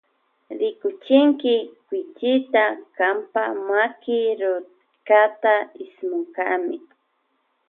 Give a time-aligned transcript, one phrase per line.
[0.59, 1.55] Rikuchinki
[1.87, 2.65] kuychita
[2.97, 6.77] kampa maki rukata ismunkami.